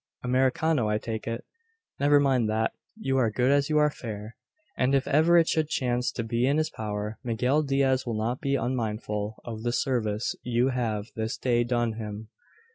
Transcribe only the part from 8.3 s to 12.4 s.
be unmindful of the service you have this day done him."